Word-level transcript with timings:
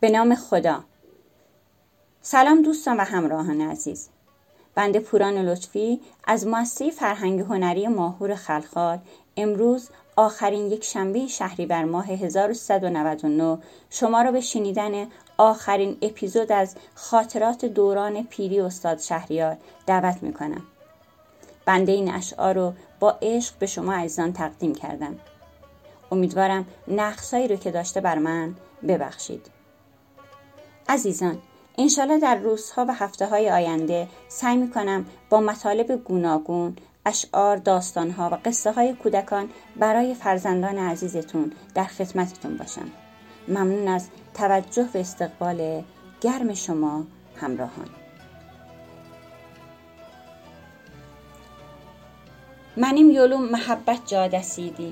به 0.00 0.10
نام 0.10 0.34
خدا 0.34 0.84
سلام 2.22 2.62
دوستان 2.62 2.96
و 2.96 3.00
همراهان 3.00 3.60
عزیز 3.60 4.08
بنده 4.74 5.00
پوران 5.00 5.38
لطفی 5.38 6.00
از 6.24 6.46
مؤسسه 6.46 6.90
فرهنگ 6.90 7.40
هنری 7.40 7.88
ماهور 7.88 8.34
خلخال 8.34 8.98
امروز 9.36 9.88
آخرین 10.16 10.66
یک 10.66 10.84
شنبه 10.84 11.26
شهری 11.26 11.66
بر 11.66 11.84
ماه 11.84 12.06
1399 12.06 13.58
شما 13.90 14.22
را 14.22 14.32
به 14.32 14.40
شنیدن 14.40 15.06
آخرین 15.38 15.96
اپیزود 16.02 16.52
از 16.52 16.76
خاطرات 16.94 17.64
دوران 17.64 18.22
پیری 18.22 18.60
استاد 18.60 18.98
شهریار 18.98 19.56
دعوت 19.86 20.22
می 20.22 20.32
کنم. 20.32 20.62
بنده 21.64 21.92
این 21.92 22.14
اشعار 22.14 22.54
رو 22.54 22.72
با 23.00 23.18
عشق 23.22 23.54
به 23.58 23.66
شما 23.66 23.92
عزیزان 23.92 24.32
تقدیم 24.32 24.74
کردم. 24.74 25.18
امیدوارم 26.12 26.66
نقصایی 26.88 27.48
رو 27.48 27.56
که 27.56 27.70
داشته 27.70 28.00
بر 28.00 28.18
من 28.18 28.54
ببخشید. 28.88 29.59
عزیزان 30.90 31.38
انشالله 31.78 32.18
در 32.18 32.34
روزها 32.34 32.84
و 32.88 32.94
هفته 32.94 33.26
های 33.26 33.50
آینده 33.50 34.08
سعی 34.28 34.56
می 34.56 34.70
کنم 34.70 35.06
با 35.30 35.40
مطالب 35.40 36.04
گوناگون 36.04 36.76
اشعار، 37.06 37.56
داستانها 37.56 38.28
و 38.32 38.38
قصه 38.44 38.72
های 38.72 38.92
کودکان 38.94 39.48
برای 39.76 40.14
فرزندان 40.14 40.78
عزیزتون 40.78 41.52
در 41.74 41.84
خدمتتون 41.84 42.56
باشم. 42.56 42.90
ممنون 43.48 43.88
از 43.88 44.08
توجه 44.34 44.88
و 44.94 44.98
استقبال 44.98 45.82
گرم 46.20 46.54
شما 46.54 47.04
همراهان. 47.36 47.88
Məhəbbət 53.54 54.02
cadəsi 54.10 54.62
idi. 54.70 54.90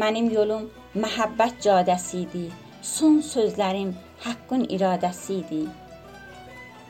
Mənim 0.00 0.30
yolum 0.36 0.64
məhəbbət 1.02 1.54
cadəsi 1.64 2.22
idi. 2.24 2.63
Son 2.84 3.14
sözlərim 3.24 3.94
haqqın 4.20 4.66
iradəsi 4.74 5.38
idi. 5.38 5.60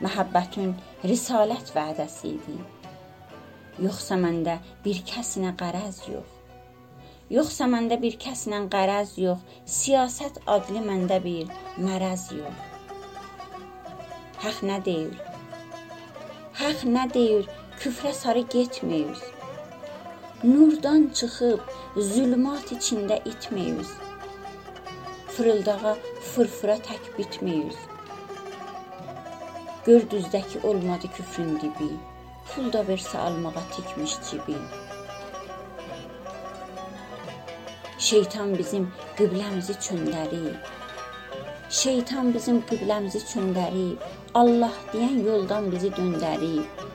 Məhəbbətin 0.03 0.73
risalət 1.07 1.69
vədəsi 1.71 2.31
idi. 2.33 2.55
Yoxsa 3.85 4.17
məndə 4.19 4.57
bir 4.83 4.99
kəsinə 5.07 5.53
qərəz 5.61 6.01
yox. 6.11 6.33
Yoxsa 7.37 7.69
məndə 7.71 7.95
bir 8.01 8.17
kəslə 8.25 8.59
qərəz 8.73 9.15
yox. 9.23 9.55
Siyasət 9.77 10.41
adlı 10.55 10.83
məndə 10.83 11.21
bir 11.23 11.55
mərəz 11.87 12.25
yox. 12.41 12.59
Haqq 14.43 14.59
nə 14.67 14.81
deyir? 14.89 15.15
Haqq 16.59 16.83
nə 16.91 17.05
deyir? 17.15 17.47
Küfrə 17.79 18.11
sarı 18.11 18.43
getməyiz. 18.51 19.23
Nurdan 20.43 21.07
çıxıb 21.15 21.63
zülmat 22.11 22.75
içində 22.75 23.23
itməyiz. 23.31 23.95
Fırıldağa 25.35 25.97
fırfıra 26.23 26.75
tək 26.87 27.07
bitməyiz. 27.17 27.75
Gör 29.85 30.05
düzdəki 30.11 30.61
olmadı 30.63 31.09
küfrün 31.17 31.57
dibi. 31.59 31.89
Pul 32.49 32.69
da 32.73 32.83
versə 32.87 33.17
almağa 33.19 33.63
tikmiş 33.75 34.13
cibi. 34.29 34.55
Şeytan 37.97 38.57
bizim 38.57 38.85
qibləmizi 39.17 39.75
çöndərib. 39.87 40.55
Şeytan 41.69 42.33
bizim 42.33 42.61
qibləmizi 42.69 43.23
çöndərib. 43.33 44.05
Allah 44.33 44.77
deyən 44.93 45.19
yoldan 45.25 45.67
bizi 45.71 45.91
döndərib. 45.99 46.87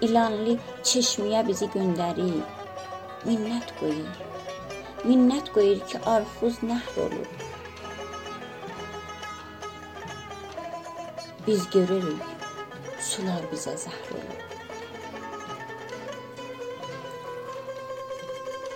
İlanlı 0.00 0.58
çeşməyə 0.82 1.46
bizi 1.48 1.70
göndərib. 1.78 2.42
minnət 3.26 3.72
qoyur. 3.78 4.20
Minnət 5.06 5.52
qoyur 5.54 5.82
ki, 5.86 5.98
arxuz 6.14 6.60
nəhr 6.66 7.02
olur. 7.06 7.51
Biz 11.46 11.64
görürük, 11.70 12.22
sular 13.02 13.42
bizə 13.50 13.72
zəhr 13.74 14.10
olur. 14.14 14.42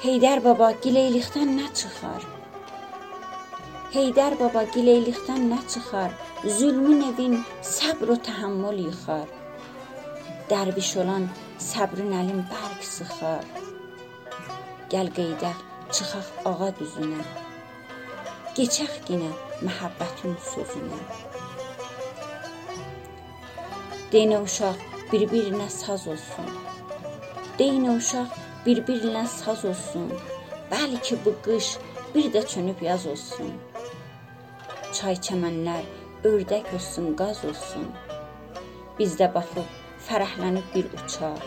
Heydər 0.03 0.43
baba 0.43 0.73
gileylikdən 0.83 1.53
nə 1.61 1.69
çıxar? 1.79 2.27
Heydər 3.95 4.35
baba 4.41 4.65
gileylikdən 4.75 5.47
nə 5.53 5.61
çıxar? 5.75 6.11
Zülmün 6.59 7.07
evin 7.13 7.39
səbr 7.63 8.17
və 8.17 8.19
təhəmmül 8.33 8.83
yıxar. 8.89 9.31
Dərviş 10.51 10.93
olan 11.05 11.31
səbrin 11.71 12.19
əlin 12.19 12.43
bərk 12.51 12.83
sıxar. 12.91 13.47
Gəl 14.91 15.15
qeydək, 15.21 15.67
çıxaq 15.95 16.47
ağa 16.51 16.75
düzünə. 16.83 17.23
Keçək 18.59 19.13
yenə 19.15 19.31
məhəbbətin 19.63 20.35
sözünə. 20.51 21.05
Deynə 24.07 24.37
uşaq 24.39 24.83
bir-birinə 25.11 25.65
saz 25.67 26.05
olsun. 26.07 26.51
Deynə 27.59 27.97
uşaq 27.99 28.37
bir-birinə 28.67 29.25
saz 29.27 29.65
olsun. 29.67 30.07
Bəlkə 30.71 31.19
bu 31.25 31.33
qış 31.43 31.73
bir 32.15 32.29
də 32.35 32.45
çönüb 32.53 32.85
yaz 32.87 33.09
olsun. 33.11 33.51
Çay 34.95 35.19
çəmənlər 35.27 35.83
ördək 36.31 36.71
olsun, 36.79 37.11
qaz 37.19 37.43
olsun. 37.51 37.91
Biz 38.99 39.19
də 39.19 39.33
baxıb 39.35 39.75
fərəhlənib 40.07 40.71
bir 40.75 40.87
uçaq. 41.01 41.43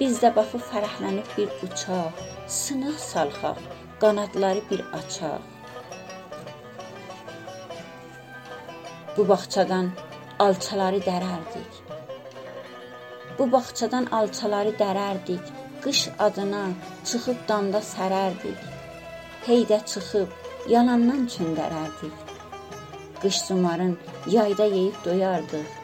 Biz 0.00 0.22
də 0.24 0.34
baxıb 0.36 0.64
fərəhlənib 0.72 1.34
bir 1.36 1.52
uçaq, 1.68 2.28
sınıq 2.48 2.98
salxaq, 3.12 3.60
qanadları 4.00 4.64
bir 4.70 4.86
açaq. 5.02 5.42
Bu 9.16 9.28
bağçadan 9.28 9.92
alçaları 10.40 10.98
dərərdik. 11.04 11.80
Bu 13.38 13.46
bağçadan 13.52 14.06
alçaları 14.18 14.70
dərərdik. 14.78 15.50
Qış 15.84 16.00
adına 16.26 16.62
çıxıb 17.08 17.42
danda 17.48 17.82
sərərdik. 17.84 18.62
Heydə 19.46 19.80
çıxıb 19.92 20.32
yalandan 20.74 21.26
çöndərərdik. 21.34 22.32
Qış 23.20 23.42
zumarın 23.50 23.98
yayda 24.36 24.70
yeyib 24.72 24.96
doyardıq. 25.04 25.76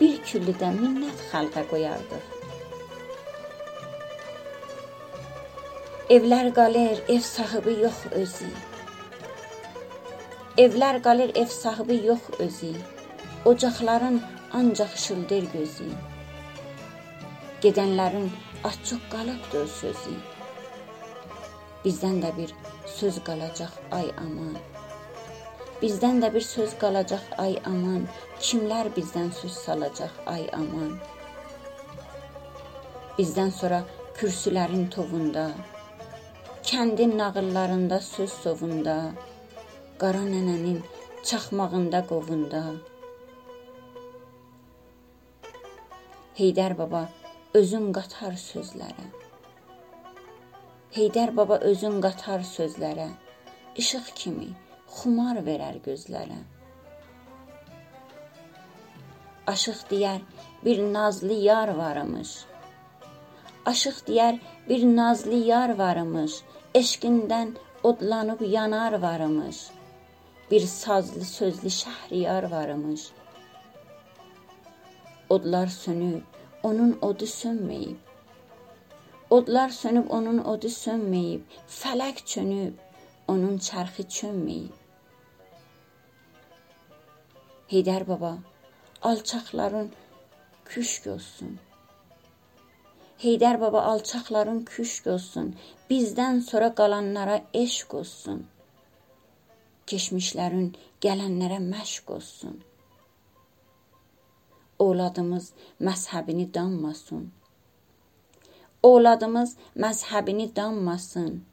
Bir 0.00 0.16
küllidə 0.30 0.72
minnət 0.80 1.28
xalqa 1.28 1.68
qoyardıq. 1.74 2.34
Evlər 6.16 6.52
qalır, 6.56 7.04
ev 7.12 7.24
sahibi 7.34 7.80
yox 7.84 8.04
özü. 8.24 8.52
Evlər 10.64 11.02
qalır, 11.04 11.36
ev 11.44 11.50
sahibi 11.62 12.04
yox 12.12 12.30
özü. 12.40 12.76
Ocaqların 13.46 14.22
ancaq 14.58 14.94
işıldır 14.98 15.44
gözü. 15.52 15.84
Gedənlərin 17.62 18.26
açıq 18.70 19.04
qalıbdır 19.12 19.68
sözü. 19.80 20.14
Bizdən 21.84 22.18
də 22.24 22.32
bir 22.38 22.54
söz 22.94 23.20
qalacaq 23.28 23.76
ay 23.98 24.10
aman. 24.24 24.56
Bizdən 25.82 26.18
də 26.24 26.32
bir 26.34 26.44
söz 26.48 26.74
qalacaq 26.82 27.28
ay 27.44 27.54
aman. 27.72 28.08
Kimlər 28.40 28.90
bizdən 28.98 29.30
söz 29.40 29.54
salacaq 29.68 30.18
ay 30.34 30.48
aman. 30.62 30.98
Bizdən 33.18 33.54
sonra 33.60 33.80
kürsülərin 34.18 34.90
tovunda 34.90 35.46
Kəndin 36.66 37.12
nağıllarında 37.18 38.00
söz 38.00 38.32
sovunda, 38.42 38.96
qara 40.02 40.24
nənənin 40.34 40.80
çaxmağında 41.28 42.00
qovunda. 42.10 42.62
Heydər 46.36 46.74
baba 46.76 46.98
özün 47.56 47.86
qatar 47.96 48.34
sözlərə. 48.36 49.04
Heydər 50.92 51.30
baba 51.38 51.56
özün 51.70 51.94
qatar 52.04 52.44
sözlərə. 52.44 53.06
İşıq 53.80 54.10
kimi 54.20 54.50
xumar 54.98 55.40
verər 55.46 55.78
gözlərə. 55.86 56.36
Aşıq 59.54 59.80
deyər 59.94 60.20
bir 60.64 60.84
nazlı 60.92 61.40
yar 61.46 61.72
varmış. 61.80 62.36
Aşıq 63.72 64.04
deyər 64.10 64.36
bir 64.68 64.88
nazlı 64.92 65.40
yar 65.48 65.72
varmış 65.78 66.42
eşqindən 66.74 67.54
odlanıb 67.82 68.40
yanar 68.40 69.00
varmış. 69.06 69.68
Bir 70.50 70.66
sazlı 70.80 71.24
sözlü 71.24 71.78
şəhriyar 71.82 72.50
varmış. 72.50 73.12
Odlar 75.30 75.66
sönüb, 75.66 76.22
onun 76.62 76.98
odu 77.02 77.24
sönməyib. 77.24 77.96
Odlar 79.30 79.68
sönüb, 79.68 80.10
onun 80.10 80.38
odu 80.38 80.68
sönməyib. 80.70 81.40
Fələk 81.66 82.20
çönüb, 82.32 82.74
onun 83.28 83.58
çarxı 83.58 84.02
çönməyib. 84.16 84.74
Heydər 87.72 88.06
baba, 88.08 88.38
alçaqların 89.02 89.90
küşk 90.64 91.06
olsun. 91.16 91.58
Heydər 93.24 93.60
baba 93.60 93.82
alçaqların 93.82 94.62
küşk 94.70 95.06
olsun, 95.16 95.50
bizdən 95.90 96.40
sonra 96.50 96.70
qalanlara 96.74 97.40
eşq 97.64 97.98
olsun. 98.02 98.46
Keçmişlərin 99.90 100.72
gələnlərə 101.02 101.58
məşq 101.66 102.14
olsun. 102.20 102.58
Oğladımız 104.78 105.52
məzhəbini 105.80 106.46
danmasın. 106.54 107.32
Oğladımız 108.82 109.56
məzhəbini 109.76 110.48
danmasın. 110.56 111.44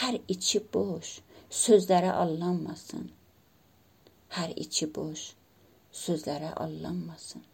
Hər 0.00 0.20
içi 0.28 0.62
boş, 0.74 1.18
sözlərə 1.50 2.12
allanmasın. 2.22 3.10
Hər 4.36 4.56
içi 4.64 4.86
boş, 4.94 5.32
sözlərə 6.04 6.54
allanmasın. 6.54 7.49